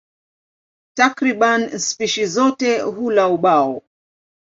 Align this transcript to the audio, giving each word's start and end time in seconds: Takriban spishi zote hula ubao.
Takriban 0.97 1.69
spishi 1.79 2.25
zote 2.25 2.79
hula 2.81 3.27
ubao. 3.27 3.81